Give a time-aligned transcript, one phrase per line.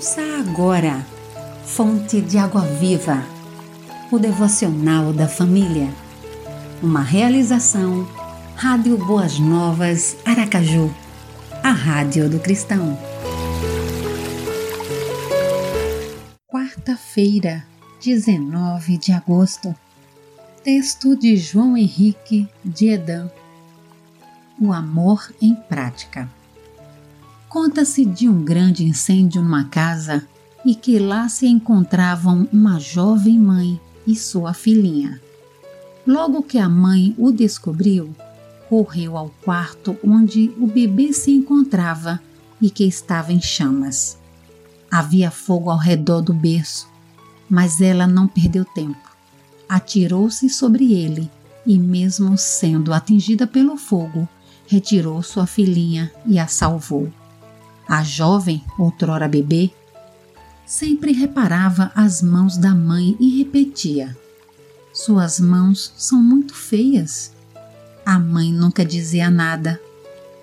[0.00, 1.06] Ouça agora,
[1.62, 3.22] Fonte de Água Viva,
[4.10, 5.92] o devocional da família.
[6.82, 8.08] Uma realização,
[8.56, 10.90] Rádio Boas Novas, Aracaju,
[11.62, 12.98] a Rádio do Cristão.
[16.48, 17.66] Quarta-feira,
[18.02, 19.74] 19 de agosto.
[20.64, 23.30] Texto de João Henrique de Edan.
[24.58, 26.26] O amor em prática.
[27.50, 30.24] Conta-se de um grande incêndio numa casa
[30.64, 35.20] e que lá se encontravam uma jovem mãe e sua filhinha.
[36.06, 38.14] Logo que a mãe o descobriu,
[38.68, 42.20] correu ao quarto onde o bebê se encontrava
[42.62, 44.16] e que estava em chamas.
[44.88, 46.86] Havia fogo ao redor do berço,
[47.48, 49.10] mas ela não perdeu tempo.
[49.68, 51.28] Atirou-se sobre ele
[51.66, 54.28] e, mesmo sendo atingida pelo fogo,
[54.68, 57.12] retirou sua filhinha e a salvou.
[57.90, 59.68] A jovem, outrora bebê,
[60.64, 64.16] sempre reparava as mãos da mãe e repetia:
[64.92, 67.32] Suas mãos são muito feias.
[68.06, 69.80] A mãe nunca dizia nada,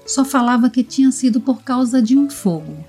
[0.06, 2.84] só falava que tinha sido por causa de um fogo.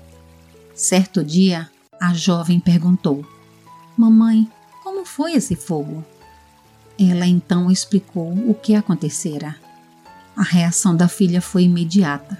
[0.75, 3.25] Certo dia, a jovem perguntou:
[3.95, 4.45] Mamãe,
[4.83, 6.03] como foi esse fogo?
[6.99, 9.55] Ela então explicou o que acontecera.
[10.35, 12.37] A reação da filha foi imediata.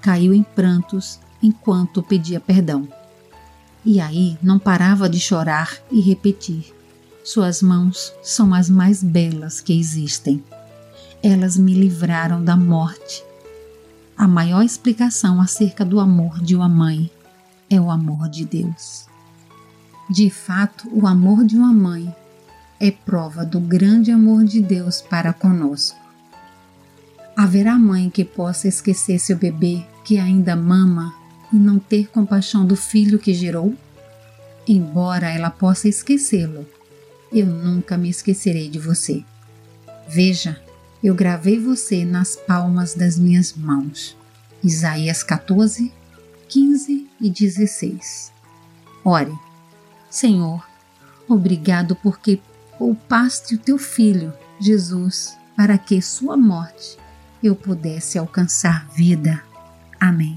[0.00, 2.88] Caiu em prantos enquanto pedia perdão.
[3.84, 6.74] E aí não parava de chorar e repetir:
[7.24, 10.42] Suas mãos são as mais belas que existem.
[11.22, 13.24] Elas me livraram da morte.
[14.16, 17.10] A maior explicação acerca do amor de uma mãe
[17.70, 19.06] é o amor de Deus.
[20.10, 22.14] De fato, o amor de uma mãe
[22.78, 25.98] é prova do grande amor de Deus para conosco.
[27.36, 31.14] Haverá mãe que possa esquecer seu bebê que ainda mama
[31.52, 33.74] e não ter compaixão do filho que gerou?
[34.66, 36.66] Embora ela possa esquecê-lo,
[37.32, 39.24] eu nunca me esquecerei de você.
[40.08, 40.60] Veja,
[41.02, 44.16] eu gravei você nas palmas das minhas mãos.
[44.62, 45.92] Isaías 14,
[46.48, 48.32] 15 e 16.
[49.04, 49.32] Ore,
[50.10, 50.62] Senhor,
[51.28, 52.40] obrigado porque
[52.78, 56.98] poupaste o teu filho, Jesus, para que sua morte
[57.42, 59.42] eu pudesse alcançar vida.
[59.98, 60.36] Amém.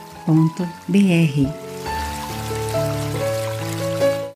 [0.25, 1.60] www.radiocultura.br